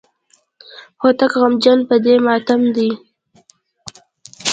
هوتک 1.01 1.31
غمجن 1.41 1.79
په 1.89 1.95
دې 2.05 2.15
ماتم 2.25 2.61
دی. 2.75 2.89